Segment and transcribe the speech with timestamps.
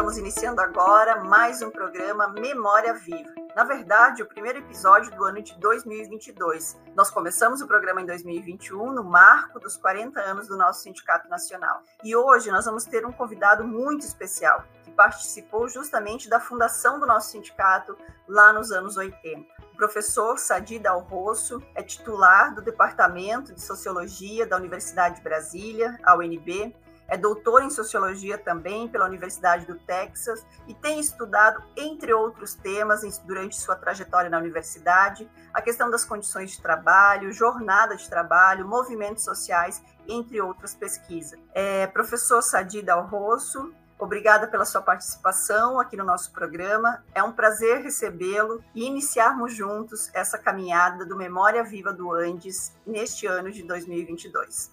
[0.00, 3.34] estamos iniciando agora mais um programa Memória Viva.
[3.54, 6.80] Na verdade, o primeiro episódio do ano de 2022.
[6.96, 11.82] Nós começamos o programa em 2021, no marco dos 40 anos do nosso Sindicato Nacional.
[12.02, 17.06] E hoje nós vamos ter um convidado muito especial, que participou justamente da fundação do
[17.06, 17.94] nosso sindicato
[18.26, 19.46] lá nos anos 80.
[19.74, 25.98] O professor Sadi Dal Rosso é titular do Departamento de Sociologia da Universidade de Brasília,
[26.02, 26.74] a UNB,
[27.10, 33.02] é doutor em sociologia também pela Universidade do Texas e tem estudado, entre outros temas,
[33.18, 39.24] durante sua trajetória na universidade, a questão das condições de trabalho, jornada de trabalho, movimentos
[39.24, 41.38] sociais, entre outras pesquisas.
[41.52, 47.04] É, professor Sadi Dal Rosso, Obrigada pela sua participação aqui no nosso programa.
[47.14, 53.26] É um prazer recebê-lo e iniciarmos juntos essa caminhada do Memória Viva do Andes neste
[53.26, 54.70] ano de 2022.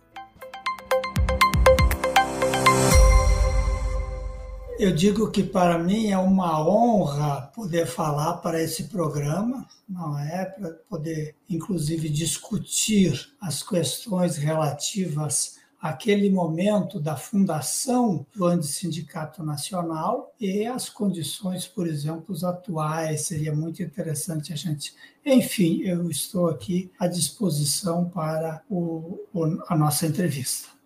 [4.80, 10.46] Eu digo que para mim é uma honra poder falar para esse programa, não é?
[10.46, 20.68] Para poder, inclusive, discutir as questões relativas àquele momento da fundação do Antissindicato Nacional e
[20.68, 23.22] as condições, por exemplo, atuais.
[23.22, 24.94] Seria muito interessante a gente.
[25.26, 29.18] Enfim, eu estou aqui à disposição para o,
[29.68, 30.77] a nossa entrevista.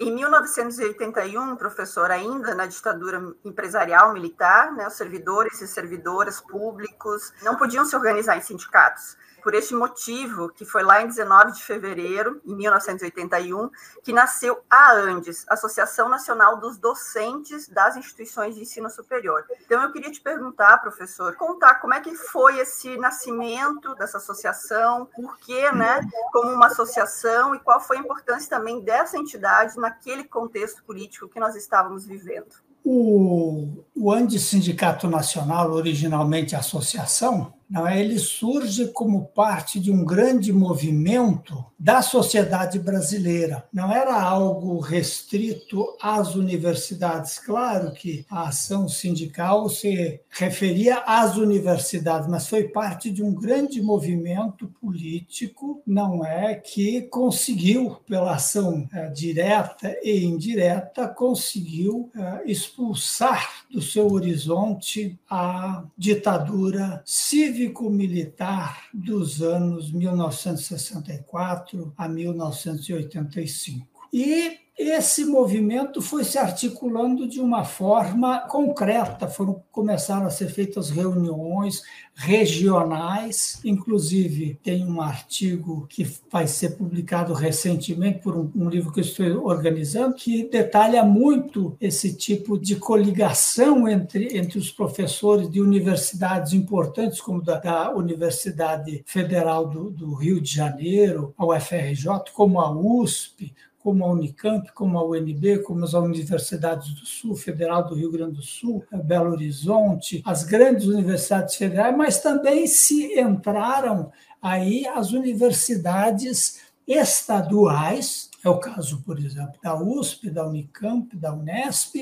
[0.00, 7.56] Em 1981, professor, ainda na ditadura empresarial militar, né, os servidores e servidoras públicos não
[7.56, 12.40] podiam se organizar em sindicatos por este motivo, que foi lá em 19 de fevereiro,
[12.44, 13.70] em 1981,
[14.02, 19.44] que nasceu a ANDES, Associação Nacional dos Docentes das Instituições de Ensino Superior.
[19.64, 25.06] Então, eu queria te perguntar, professor, contar como é que foi esse nascimento dessa associação,
[25.06, 26.00] por que, né,
[26.32, 31.40] como uma associação, e qual foi a importância também dessa entidade naquele contexto político que
[31.40, 32.68] nós estávamos vivendo.
[32.84, 38.00] O, o Andes Sindicato Nacional, originalmente associação, não é?
[38.00, 43.64] ele surge como parte de um grande movimento da sociedade brasileira.
[43.72, 47.38] Não era algo restrito às universidades.
[47.38, 53.82] Claro que a ação sindical se referia às universidades, mas foi parte de um grande
[53.82, 63.66] movimento político, não é, que conseguiu, pela ação é, direta e indireta, conseguiu é, expulsar
[63.70, 73.97] do seu horizonte a ditadura civil cívico-militar dos anos 1964 a 1985.
[74.12, 80.88] E esse movimento foi se articulando de uma forma concreta, foram começaram a ser feitas
[80.88, 81.82] reuniões
[82.14, 89.00] regionais, inclusive tem um artigo que vai ser publicado recentemente por um, um livro que
[89.00, 95.60] eu estou organizando que detalha muito esse tipo de coligação entre, entre os professores de
[95.60, 102.60] universidades importantes como da, da Universidade Federal do, do Rio de Janeiro, a UFRJ, como
[102.60, 103.54] a USP,
[103.88, 108.34] como a Unicamp, como a UNB, como as universidades do Sul, Federal do Rio Grande
[108.34, 114.12] do Sul, Belo Horizonte, as grandes universidades federais, mas também se entraram
[114.42, 121.94] aí as universidades estaduais, é o caso, por exemplo, da USP, da Unicamp, da Unesp,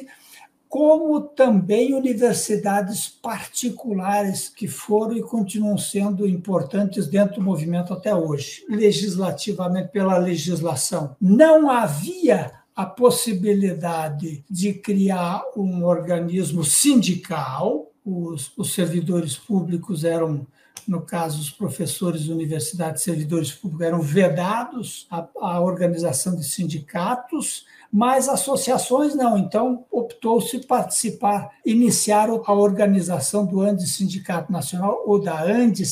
[0.69, 8.65] como também universidades particulares que foram e continuam sendo importantes dentro do movimento até hoje,
[8.69, 11.17] legislativamente pela legislação.
[11.21, 20.47] Não havia a possibilidade de criar um organismo sindical, os, os servidores públicos eram
[20.87, 27.67] no caso, os professores de universidades, servidores públicos, eram vedados à, à organização de sindicatos,
[27.93, 29.37] mas associações não.
[29.37, 35.85] Então, optou-se participar, iniciar a organização do ANDE Sindicato Nacional, ou da ANDE,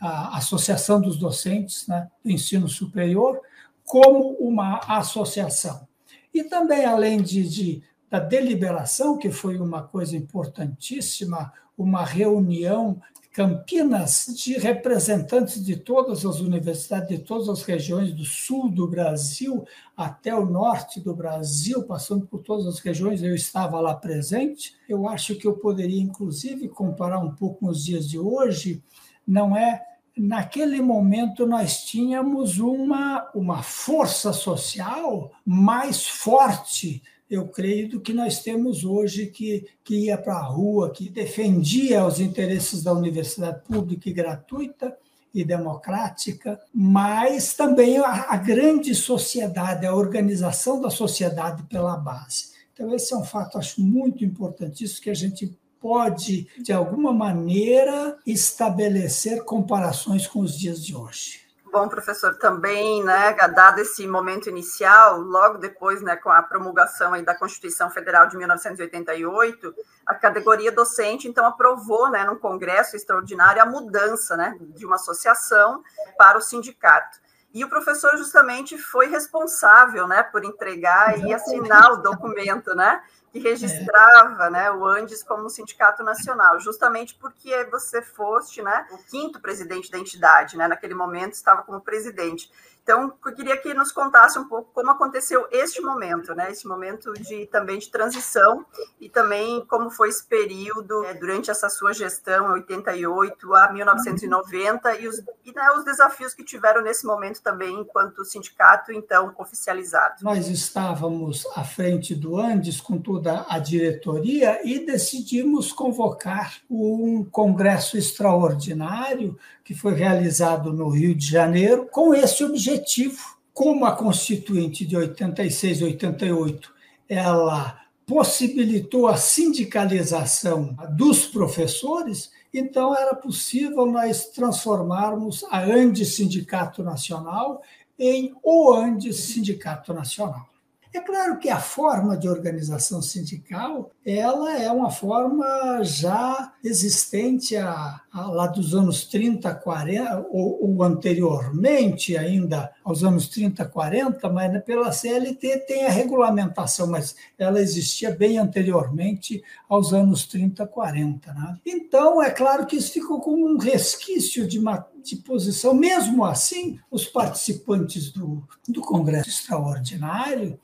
[0.00, 3.40] a Associação dos Docentes né, do Ensino Superior,
[3.84, 5.86] como uma associação.
[6.32, 13.00] E também, além de, de da deliberação, que foi uma coisa importantíssima, uma reunião
[13.32, 19.64] Campinas de representantes de todas as universidades, de todas as regiões do sul do Brasil
[19.96, 24.74] até o norte do Brasil, passando por todas as regiões, eu estava lá presente.
[24.88, 28.82] Eu acho que eu poderia, inclusive, comparar um pouco com os dias de hoje.
[29.24, 29.80] Não é
[30.16, 38.40] naquele momento nós tínhamos uma, uma força social mais forte eu creio, do que nós
[38.40, 44.08] temos hoje, que, que ia para a rua, que defendia os interesses da universidade pública
[44.08, 44.96] e gratuita
[45.32, 52.50] e democrática, mas também a, a grande sociedade, a organização da sociedade pela base.
[52.74, 57.12] Então, esse é um fato, acho muito importante, isso que a gente pode, de alguma
[57.12, 61.49] maneira, estabelecer comparações com os dias de hoje.
[61.72, 67.22] Bom, professor, também, né, dado esse momento inicial, logo depois, né, com a promulgação aí
[67.22, 69.72] da Constituição Federal de 1988,
[70.04, 75.84] a categoria docente, então, aprovou, né, num congresso extraordinário, a mudança, né, de uma associação
[76.18, 77.20] para o sindicato.
[77.52, 83.02] E o professor justamente foi responsável, né, por entregar e assinar o documento, né,
[83.32, 84.50] que registrava é.
[84.50, 89.98] né, o Andes como sindicato nacional, justamente porque você foste né, o quinto presidente da
[89.98, 92.50] entidade, né, naquele momento estava como presidente.
[92.90, 96.50] Então, eu queria que nos contasse um pouco como aconteceu este momento, né?
[96.50, 98.66] Esse momento de também de transição
[99.00, 105.06] e também como foi esse período é, durante essa sua gestão, 88 a 1990 e,
[105.06, 110.16] os, e né, os desafios que tiveram nesse momento também enquanto sindicato então oficializado.
[110.22, 117.96] Nós estávamos à frente do Andes com toda a diretoria e decidimos convocar um congresso
[117.96, 119.38] extraordinário
[119.70, 123.38] que foi realizado no Rio de Janeiro com esse objetivo.
[123.54, 126.74] Como a Constituinte de 86 e 88
[127.08, 137.62] ela possibilitou a sindicalização dos professores, então era possível nós transformarmos a Andes Sindicato Nacional
[137.96, 140.49] em o Andes Sindicato Nacional.
[140.92, 148.00] É claro que a forma de organização sindical ela é uma forma já existente a,
[148.12, 154.52] a, lá dos anos 30, 40, ou, ou, anteriormente ainda aos anos 30, 40, mas
[154.52, 161.32] né, pela CLT tem a regulamentação, mas ela existia bem anteriormente aos anos 30, 40.
[161.32, 161.58] Né?
[161.64, 165.72] Então, é claro que isso ficou como um resquício de, uma, de posição.
[165.72, 170.58] Mesmo assim, os participantes do, do Congresso Extraordinário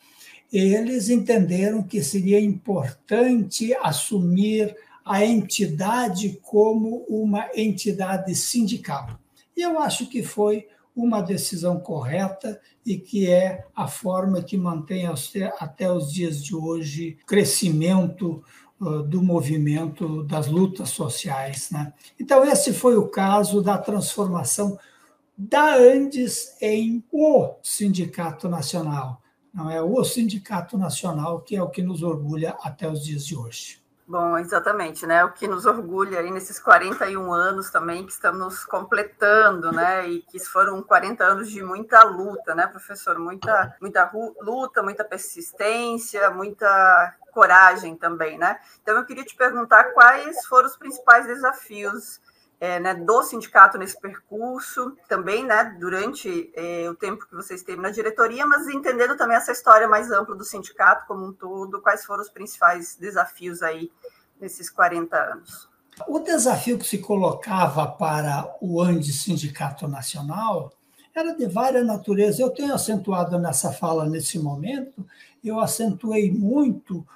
[0.53, 9.19] eles entenderam que seria importante assumir a entidade como uma entidade sindical.
[9.57, 15.07] E eu acho que foi uma decisão correta e que é a forma que mantém
[15.59, 18.43] até os dias de hoje crescimento
[19.09, 21.71] do movimento das lutas sociais.
[21.71, 21.93] Né?
[22.19, 24.79] Então, esse foi o caso da transformação
[25.37, 29.23] da Andes em o Sindicato Nacional
[29.57, 33.35] não é o Sindicato Nacional, que é o que nos orgulha até os dias de
[33.35, 33.83] hoje.
[34.07, 35.25] Bom, exatamente, né?
[35.25, 40.07] O que nos orgulha aí nesses 41 anos também que estamos completando, né?
[40.07, 43.19] E que foram 40 anos de muita luta, né, professor?
[43.19, 44.09] Muita, muita
[44.43, 48.61] luta, muita persistência, muita coragem também, né?
[48.83, 52.21] Então eu queria te perguntar quais foram os principais desafios
[52.59, 57.81] é, né, do sindicato nesse percurso, também né, durante é, o tempo que você esteve
[57.81, 62.05] na diretoria, mas entendendo também essa história mais ampla do sindicato como um todo, quais
[62.05, 63.91] foram os principais desafios aí
[64.41, 65.69] nesses 40 anos?
[66.07, 70.73] O desafio que se colocava para o ANDE Sindicato Nacional
[71.15, 72.39] era de várias naturezas.
[72.39, 75.07] Eu tenho acentuado nessa fala nesse momento,
[75.43, 77.07] eu acentuei muito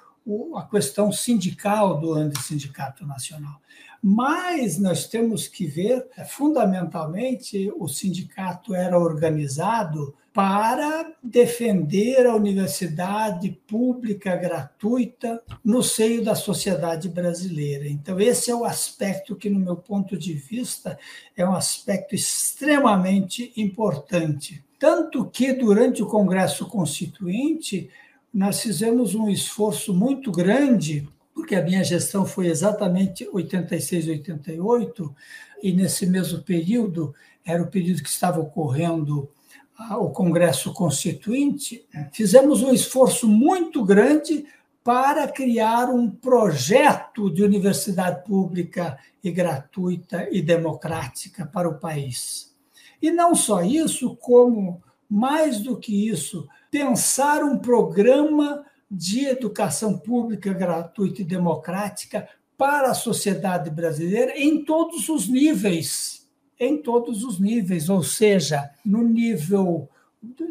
[0.55, 3.61] a questão sindical do ANDE Sindicato Nacional.
[4.01, 13.51] Mas nós temos que ver, é, fundamentalmente, o sindicato era organizado para defender a universidade
[13.67, 17.87] pública gratuita no seio da sociedade brasileira.
[17.87, 20.97] Então, esse é o aspecto que, no meu ponto de vista,
[21.35, 24.63] é um aspecto extremamente importante.
[24.79, 27.89] Tanto que, durante o Congresso Constituinte,
[28.33, 35.15] nós fizemos um esforço muito grande porque a minha gestão foi exatamente 86, 88,
[35.63, 37.13] e nesse mesmo período,
[37.45, 39.29] era o período que estava ocorrendo
[39.77, 44.45] ah, o Congresso Constituinte, fizemos um esforço muito grande
[44.83, 52.55] para criar um projeto de universidade pública e gratuita e democrática para o país.
[53.01, 60.53] E não só isso, como, mais do que isso, pensar um programa de educação pública
[60.53, 66.29] gratuita e democrática para a sociedade brasileira em todos os níveis,
[66.59, 69.87] em todos os níveis, ou seja, no nível,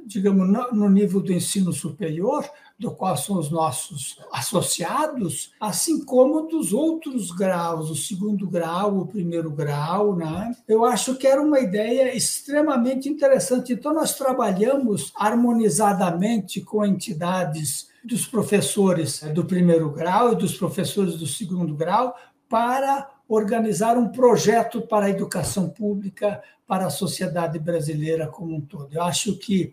[0.04, 2.44] digamos, no nível do ensino superior,
[2.78, 9.06] do qual são os nossos associados, assim como dos outros graus, o segundo grau, o
[9.06, 10.16] primeiro grau.
[10.16, 10.56] Né?
[10.66, 13.72] Eu acho que era uma ideia extremamente interessante.
[13.72, 21.26] Então, nós trabalhamos harmonizadamente com entidades dos professores do primeiro grau e dos professores do
[21.26, 22.16] segundo grau
[22.48, 28.92] para organizar um projeto para a educação pública para a sociedade brasileira como um todo.
[28.92, 29.72] Eu acho que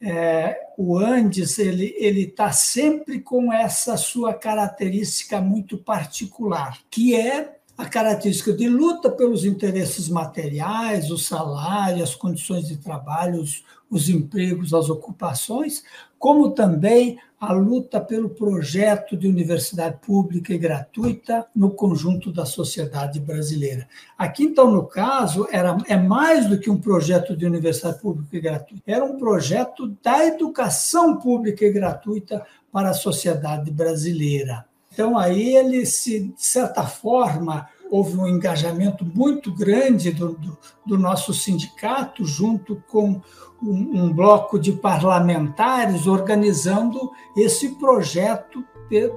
[0.00, 7.56] é, o Andes ele ele está sempre com essa sua característica muito particular, que é
[7.76, 14.08] a característica de luta pelos interesses materiais, o salário, as condições de trabalho, os, os
[14.08, 15.82] empregos, as ocupações,
[16.18, 23.18] como também a luta pelo projeto de universidade pública e gratuita no conjunto da sociedade
[23.18, 23.88] brasileira.
[24.16, 28.40] Aqui, então, no caso, era, é mais do que um projeto de universidade pública e
[28.40, 34.64] gratuita, era um projeto da educação pública e gratuita para a sociedade brasileira.
[34.92, 40.98] Então, aí ele se, de certa forma, houve um engajamento muito grande do, do, do
[40.98, 43.20] nosso sindicato, junto com
[43.62, 48.64] um, um, bloco de parlamentares, organizando esse projeto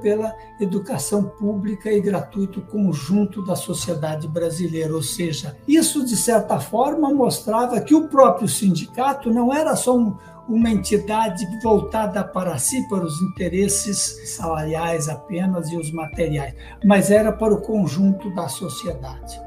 [0.01, 4.94] pela educação pública e gratuita conjunto da sociedade brasileira.
[4.96, 10.15] Ou seja, isso, de certa forma, mostrava que o próprio sindicato não era só um,
[10.47, 17.31] uma entidade voltada para si, para os interesses salariais apenas e os materiais, mas era
[17.31, 19.43] para o conjunto da sociedade.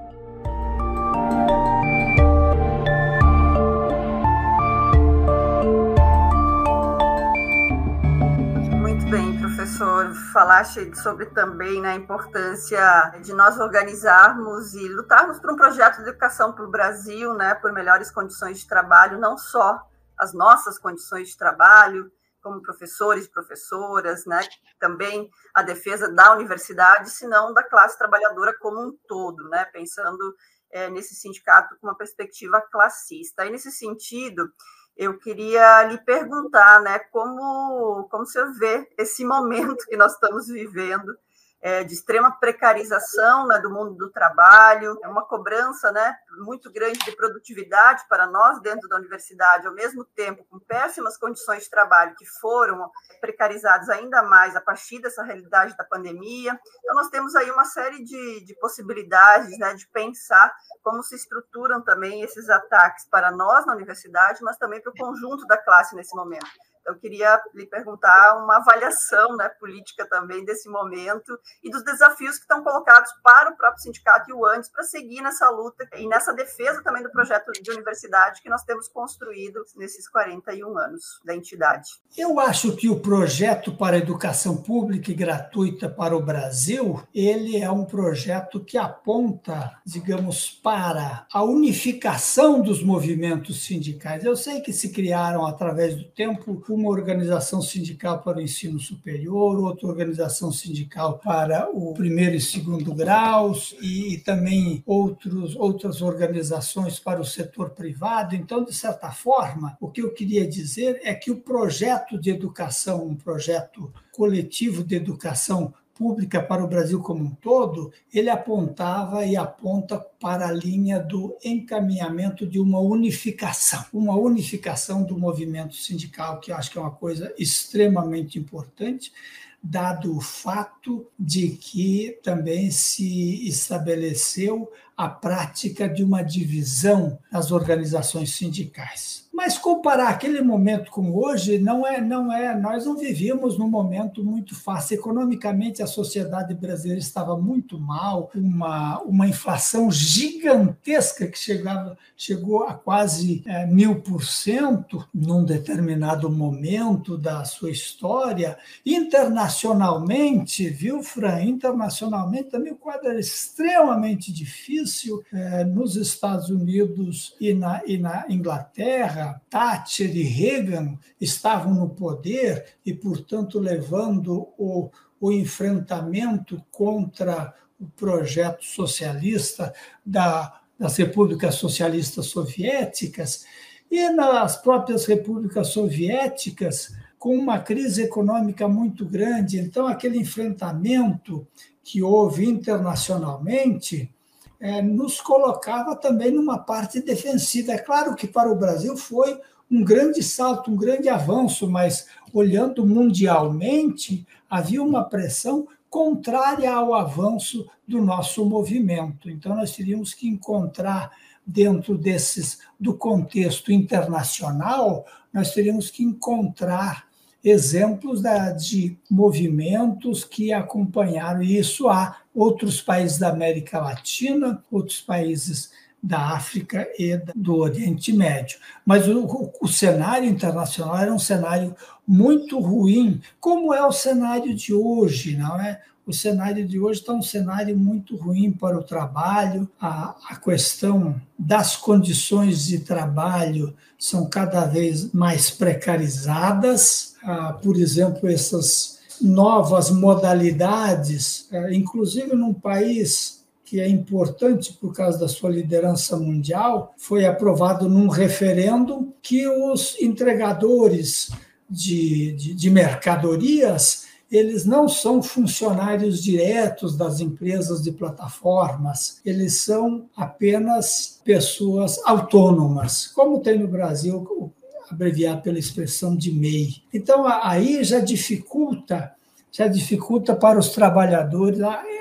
[8.80, 10.12] Muito bem, professor.
[10.32, 16.08] Falaste sobre também né, a importância de nós organizarmos e lutarmos por um projeto de
[16.08, 19.87] educação para o Brasil, né, por melhores condições de trabalho, não só
[20.18, 22.10] as nossas condições de trabalho
[22.42, 24.40] como professores e professoras, né?
[24.78, 29.64] Também a defesa da universidade, se não da classe trabalhadora como um todo, né?
[29.66, 30.34] Pensando
[30.70, 33.44] é, nesse sindicato com uma perspectiva classista.
[33.44, 34.50] E nesse sentido,
[34.96, 36.98] eu queria lhe perguntar, né?
[36.98, 41.16] Como como você vê esse momento que nós estamos vivendo
[41.60, 46.98] é, de extrema precarização né, do mundo do trabalho, é uma cobrança né, muito grande
[47.00, 52.14] de produtividade para nós dentro da universidade, ao mesmo tempo com péssimas condições de trabalho
[52.16, 56.58] que foram precarizadas ainda mais a partir dessa realidade da pandemia.
[56.80, 61.82] Então, nós temos aí uma série de, de possibilidades né, de pensar como se estruturam
[61.82, 66.14] também esses ataques para nós na universidade, mas também para o conjunto da classe nesse
[66.14, 66.46] momento
[66.88, 72.42] eu queria lhe perguntar uma avaliação né, política também desse momento e dos desafios que
[72.42, 76.32] estão colocados para o próprio sindicato e o ANDES para seguir nessa luta e nessa
[76.32, 81.88] defesa também do projeto de universidade que nós temos construído nesses 41 anos da entidade.
[82.16, 87.58] Eu acho que o projeto para a educação pública e gratuita para o Brasil, ele
[87.58, 94.24] é um projeto que aponta, digamos, para a unificação dos movimentos sindicais.
[94.24, 99.58] Eu sei que se criaram através do tempo uma organização sindical para o ensino superior,
[99.58, 107.00] outra organização sindical para o primeiro e segundo graus, e, e também outros, outras organizações
[107.00, 108.36] para o setor privado.
[108.36, 113.06] Então, de certa forma, o que eu queria dizer é que o projeto de educação,
[113.06, 119.36] um projeto coletivo de educação pública para o Brasil como um todo, ele apontava e
[119.36, 126.52] aponta para a linha do encaminhamento de uma unificação, uma unificação do movimento sindical, que
[126.52, 129.12] eu acho que é uma coisa extremamente importante,
[129.60, 138.34] dado o fato de que também se estabeleceu a prática de uma divisão das organizações
[138.34, 139.27] sindicais.
[139.38, 142.58] Mas comparar aquele momento com hoje não é, não é.
[142.58, 144.96] Nós não vivíamos num momento muito fácil.
[144.96, 152.74] Economicamente, a sociedade brasileira estava muito mal, uma, uma inflação gigantesca que chegava, chegou a
[152.74, 158.58] quase é, mil por cento num determinado momento da sua história.
[158.84, 161.42] Internacionalmente, viu, Fran?
[161.44, 165.22] Internacionalmente também o quadro era extremamente difícil.
[165.32, 172.64] É, nos Estados Unidos e na, e na Inglaterra, Thatcher e Reagan estavam no poder
[172.84, 179.72] e, portanto, levando o, o enfrentamento contra o projeto socialista
[180.04, 183.44] da, das repúblicas socialistas soviéticas,
[183.90, 189.58] e nas próprias repúblicas soviéticas, com uma crise econômica muito grande.
[189.58, 191.46] Então, aquele enfrentamento
[191.82, 194.14] que houve internacionalmente
[194.60, 197.72] é, nos colocava também numa parte defensiva.
[197.72, 202.86] É claro que para o Brasil foi um grande salto, um grande avanço, mas olhando
[202.86, 209.30] mundialmente, havia uma pressão contrária ao avanço do nosso movimento.
[209.30, 211.10] Então, nós teríamos que encontrar
[211.46, 217.07] dentro desses do contexto internacional, nós teríamos que encontrar
[217.48, 221.88] exemplos da, de movimentos que acompanharam isso.
[221.88, 225.70] Há outros países da América Latina, outros países
[226.02, 228.58] da África e do Oriente Médio.
[228.84, 231.74] Mas o, o, cenário internacional era um cenário
[232.06, 235.80] muito ruim, como é o cenário de hoje, não é?
[236.06, 241.20] O cenário de hoje está um cenário muito ruim para o trabalho, a, a questão
[241.38, 251.48] das condições de trabalho são cada vez mais precarizadas, ah, por exemplo, essas novas modalidades,
[251.52, 257.88] ah, inclusive num país que é importante por causa da sua liderança mundial, foi aprovado
[257.88, 261.30] num referendo que os entregadores
[261.68, 270.06] de, de, de mercadorias eles não são funcionários diretos das empresas de plataformas, eles são
[270.14, 274.52] apenas pessoas autônomas, como tem no Brasil,
[274.90, 276.82] abreviado pela expressão de MEI.
[276.92, 279.12] Então, aí já dificulta,
[279.50, 281.58] já dificulta para os trabalhadores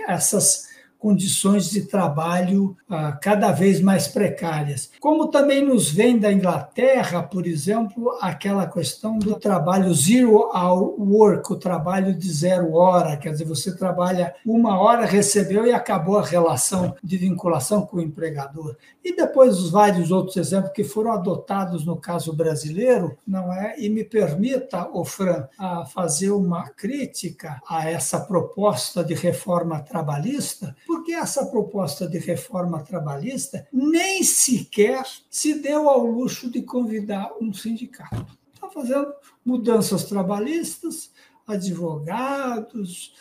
[0.07, 0.66] essas
[1.07, 4.91] condições de trabalho ah, cada vez mais precárias.
[4.99, 11.53] Como também nos vem da Inglaterra, por exemplo, aquela questão do trabalho zero hour work,
[11.53, 16.25] o trabalho de zero hora, quer dizer, você trabalha uma hora, recebeu e acabou a
[16.25, 18.75] relação de vinculação com o empregador.
[19.01, 23.79] E depois os vários outros exemplos que foram adotados no caso brasileiro, não é?
[23.79, 30.75] E me permita, o Fran, a fazer uma crítica a essa proposta de reforma trabalhista,
[30.97, 37.53] porque essa proposta de reforma trabalhista nem sequer se deu ao luxo de convidar um
[37.53, 38.25] sindicato.
[38.51, 39.13] Está fazendo
[39.45, 41.11] mudanças trabalhistas,
[41.45, 43.13] advogados,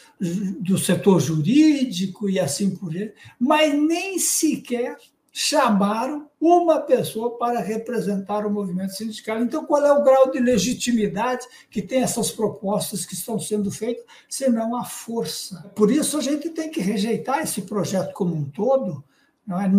[0.59, 4.97] do setor jurídico e assim por diante, mas nem sequer
[5.39, 9.39] chamaram uma pessoa para representar o movimento sindical.
[9.43, 14.03] Então, qual é o grau de legitimidade que tem essas propostas que estão sendo feitas,
[14.31, 15.71] senão a força?
[15.77, 19.05] Por isso, a gente tem que rejeitar esse projeto como um todo,
[19.47, 19.71] não é?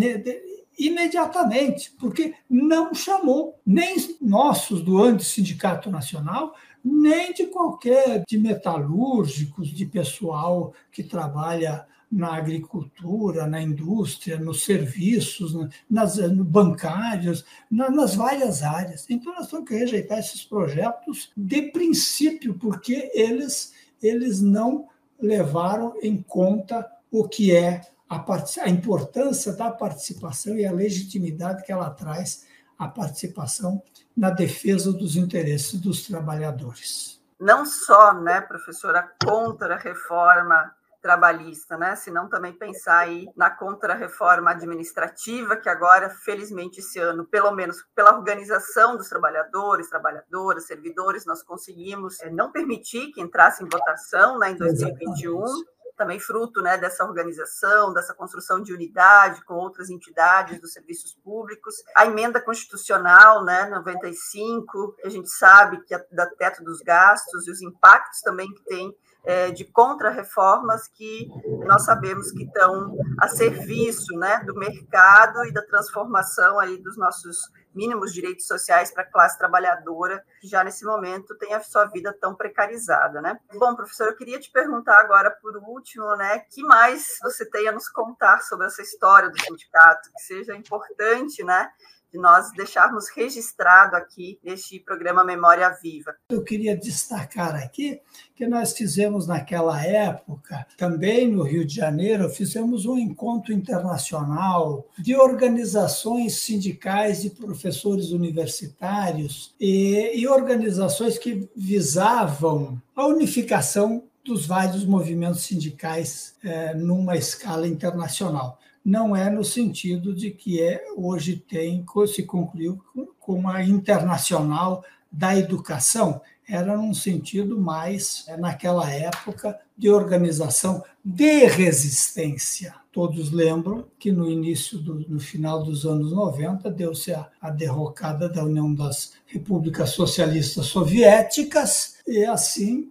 [0.78, 6.54] imediatamente, porque não chamou nem nossos do Antissindicato Nacional,
[6.86, 15.54] nem de qualquer de metalúrgicos, de pessoal que trabalha na agricultura, na indústria, nos serviços,
[15.89, 19.06] nas bancários, nas várias áreas.
[19.10, 24.88] Então, nós temos que rejeitar esses projetos de princípio, porque eles, eles não
[25.20, 28.24] levaram em conta o que é a,
[28.62, 32.46] a importância da participação e a legitimidade que ela traz
[32.80, 33.82] à participação
[34.15, 37.22] na defesa dos interesses dos trabalhadores.
[37.39, 40.74] Não só, né, professora, contra a reforma
[41.08, 41.96] trabalhista, né?
[41.96, 47.78] Se não também pensar aí na contra-reforma administrativa, que agora, felizmente, esse ano, pelo menos
[47.96, 54.38] pela organização dos trabalhadores, trabalhadoras, servidores, nós conseguimos é, não permitir que entrasse em votação
[54.38, 55.43] né, em 2021.
[55.43, 61.15] Exatamente também fruto né, dessa organização, dessa construção de unidade com outras entidades dos serviços
[61.24, 61.74] públicos.
[61.96, 67.48] A emenda constitucional, né, 95, que a gente sabe que é da teto dos gastos
[67.48, 68.96] e os impactos também que tem
[69.28, 71.28] é, de contra-reformas que
[71.66, 77.38] nós sabemos que estão a serviço né, do mercado e da transformação aí dos nossos
[77.76, 82.16] mínimos direitos sociais para a classe trabalhadora, que já nesse momento tem a sua vida
[82.20, 83.38] tão precarizada, né?
[83.54, 87.74] Bom, professor, eu queria te perguntar agora, por último, né, que mais você tem a
[87.74, 91.70] nos contar sobre essa história do sindicato, que seja importante, né,
[92.12, 96.15] de nós deixarmos registrado aqui neste programa Memória Viva.
[96.30, 98.00] Eu queria destacar aqui
[98.36, 105.15] que nós fizemos naquela época, também no Rio de Janeiro, fizemos um encontro internacional de
[105.15, 115.43] organizações sindicais e professores universitários e, e organizações que visavam a unificação dos vários movimentos
[115.43, 122.23] sindicais é, numa escala internacional não é no sentido de que é, hoje tem se
[122.23, 122.82] concluiu
[123.19, 131.45] com a internacional da educação, era num sentido mais, é, naquela época, de organização de
[131.47, 132.76] resistência.
[132.89, 138.30] Todos lembram que no início, do, no final dos anos 90, deu-se a, a derrocada
[138.30, 142.89] da União das Repúblicas Socialistas Soviéticas, e assim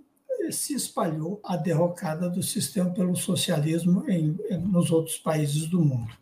[0.52, 6.12] se espalhou a derrocada do sistema pelo socialismo em, nos outros países do mundo.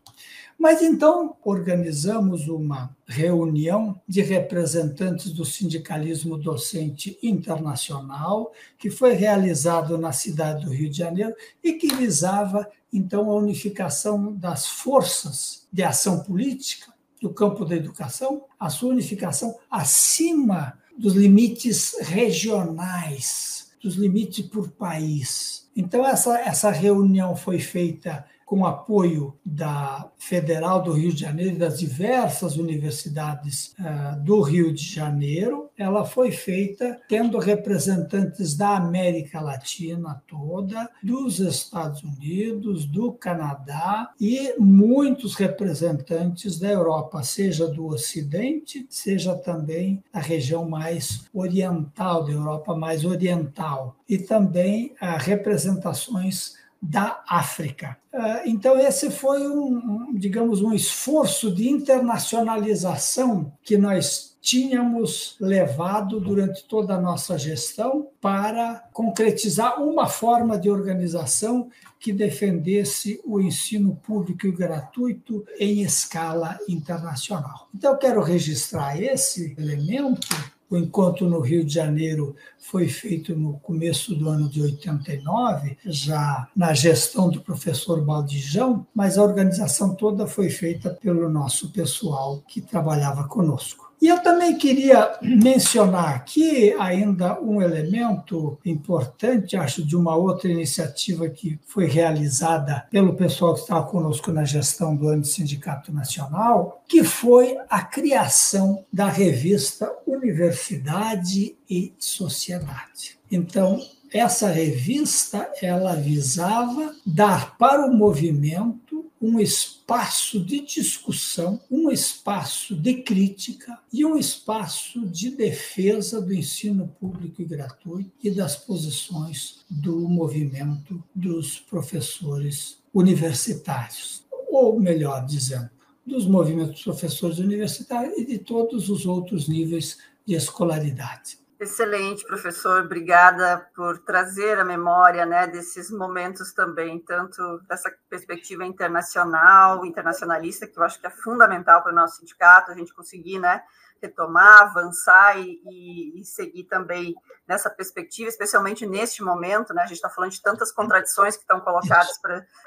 [0.58, 10.12] Mas então organizamos uma reunião de representantes do sindicalismo docente internacional, que foi realizado na
[10.12, 16.20] cidade do Rio de Janeiro e que visava então a unificação das forças de ação
[16.20, 23.53] política do campo da educação, a sua unificação acima dos limites regionais
[23.84, 25.68] dos limites por país.
[25.76, 31.58] Então, essa, essa reunião foi feita com apoio da Federal do Rio de Janeiro e
[31.58, 35.70] das diversas universidades uh, do Rio de Janeiro.
[35.76, 44.54] Ela foi feita tendo representantes da América Latina toda, dos Estados Unidos, do Canadá e
[44.58, 52.74] muitos representantes da Europa, seja do Ocidente, seja também da região mais oriental, da Europa
[52.74, 57.96] mais oriental, e também uh, representações da África.
[58.12, 66.64] Ah, então, esse foi um, digamos, um esforço de internacionalização que nós tínhamos levado durante
[66.64, 74.46] toda a nossa gestão para concretizar uma forma de organização que defendesse o ensino público
[74.46, 77.68] e gratuito em escala internacional.
[77.74, 80.28] Então, eu quero registrar esse elemento
[80.74, 86.48] o encontro no Rio de Janeiro foi feito no começo do ano de 89, já
[86.54, 92.60] na gestão do professor Baldijão, mas a organização toda foi feita pelo nosso pessoal que
[92.60, 93.83] trabalhava conosco.
[94.00, 101.28] E eu também queria mencionar aqui ainda um elemento importante, acho, de uma outra iniciativa
[101.28, 107.02] que foi realizada pelo pessoal que estava conosco na gestão do ano Sindicato Nacional, que
[107.02, 113.18] foi a criação da revista Universidade e Sociedade.
[113.30, 113.80] Então,
[114.12, 118.83] essa revista ela visava dar para o movimento
[119.24, 126.88] um espaço de discussão, um espaço de crítica e um espaço de defesa do ensino
[127.00, 135.70] público e gratuito e das posições do movimento dos professores universitários, ou melhor dizendo,
[136.06, 141.38] dos movimentos professores universitários e de todos os outros níveis de escolaridade.
[141.64, 142.84] Excelente, professor.
[142.84, 150.78] Obrigada por trazer a memória né, desses momentos também, tanto dessa perspectiva internacional, internacionalista, que
[150.78, 153.62] eu acho que é fundamental para o nosso sindicato, a gente conseguir né,
[154.04, 157.14] retomar, avançar e, e, e, seguir também
[157.46, 159.82] nessa perspectiva, especialmente neste momento, né?
[159.82, 162.18] A gente está falando de tantas contradições que estão colocadas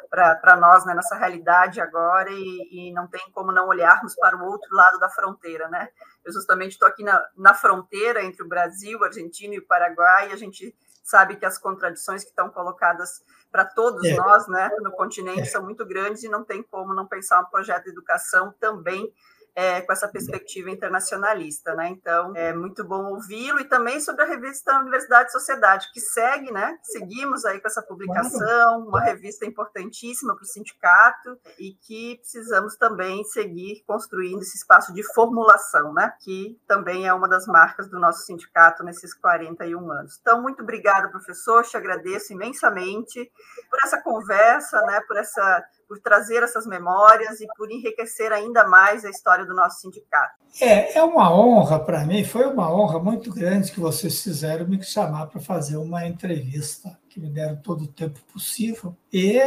[0.09, 4.45] para nós né, nessa realidade agora e, e, não tem como não olharmos para o
[4.45, 5.89] outro lado da fronteira, né?
[6.25, 10.33] Eu justamente estou aqui na, na fronteira entre o Brasil, Argentina e o Paraguai e
[10.33, 14.13] a gente sabe que as contradições que estão colocadas para todos é.
[14.15, 15.45] nós, né, no continente, é.
[15.45, 19.09] são muito grandes e não tem como não pensar um projeto de educação também
[19.57, 21.89] é, com essa perspectiva internacionalista, né?
[21.89, 26.51] Então, é muito bom ouvi-lo e também sobre a revista Universidade e Sociedade, que segue,
[26.51, 26.77] né?
[26.83, 33.23] Seguimos aí com essa publicação, uma revista importantíssima para o sindicato e que precisamos também
[33.23, 36.13] seguir construindo esse espaço de formulação, né?
[36.19, 40.19] Que também é uma das marcas do nosso sindicato nesses 41 anos.
[40.21, 43.31] Então, muito obrigado, professor, te agradeço imensamente
[43.71, 45.01] por essa conversa, né?
[45.07, 49.81] Por essa por trazer essas memórias e por enriquecer ainda mais a história do nosso
[49.81, 50.35] sindicato.
[50.59, 54.81] É, é uma honra para mim, foi uma honra muito grande que vocês fizeram me
[54.83, 58.95] chamar para fazer uma entrevista, que me deram todo o tempo possível.
[59.11, 59.39] E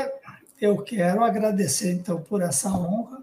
[0.61, 3.23] eu quero agradecer, então, por essa honra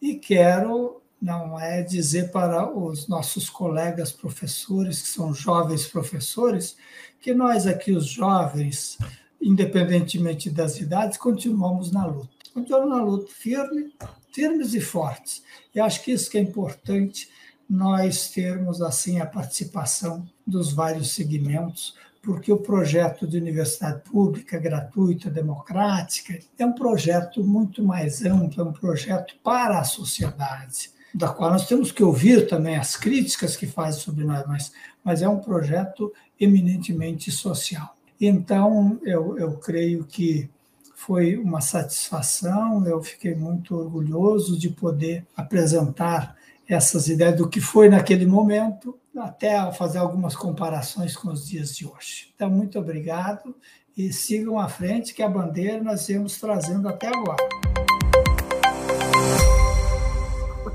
[0.00, 6.76] e quero não é dizer para os nossos colegas professores, que são jovens professores,
[7.20, 8.98] que nós aqui, os jovens,
[9.40, 13.92] independentemente das idades, continuamos na luta continuam na luta, firme,
[14.32, 15.42] firmes e fortes.
[15.74, 17.28] E acho que isso que é importante,
[17.68, 25.28] nós termos assim a participação dos vários segmentos, porque o projeto de universidade pública, gratuita,
[25.28, 31.50] democrática, é um projeto muito mais amplo, é um projeto para a sociedade, da qual
[31.50, 34.72] nós temos que ouvir também as críticas que fazem sobre nós, mas,
[35.04, 37.94] mas é um projeto eminentemente social.
[38.18, 40.48] Então, eu, eu creio que
[40.96, 46.34] foi uma satisfação, eu fiquei muito orgulhoso de poder apresentar
[46.66, 51.86] essas ideias do que foi naquele momento, até fazer algumas comparações com os dias de
[51.86, 52.32] hoje.
[52.34, 53.54] Então, muito obrigado
[53.94, 57.75] e sigam à frente, que a bandeira nós viemos trazendo até agora.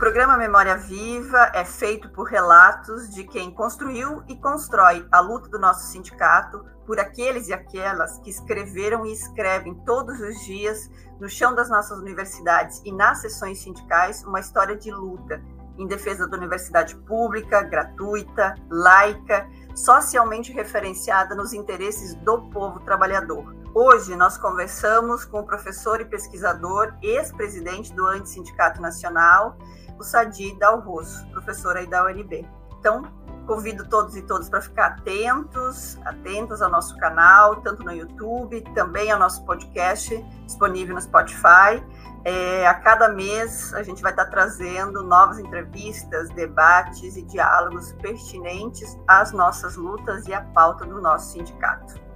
[0.01, 5.59] Programa Memória Viva é feito por relatos de quem construiu e constrói a luta do
[5.59, 11.53] nosso sindicato por aqueles e aquelas que escreveram e escrevem todos os dias no chão
[11.53, 15.39] das nossas universidades e nas sessões sindicais uma história de luta
[15.77, 23.60] em defesa da universidade pública, gratuita, laica, socialmente referenciada nos interesses do povo trabalhador.
[23.73, 29.57] Hoje nós conversamos com o professor e pesquisador, ex-presidente do Antissindicato Nacional,
[29.97, 32.45] o Sadi Dalroso, professor aí da UNB.
[32.79, 33.03] Então,
[33.45, 39.11] Convido todos e todas para ficar atentos, atentas ao nosso canal, tanto no YouTube, também
[39.11, 41.83] ao nosso podcast disponível no Spotify.
[42.23, 48.97] É, a cada mês a gente vai estar trazendo novas entrevistas, debates e diálogos pertinentes
[49.07, 52.10] às nossas lutas e à pauta do nosso sindicato.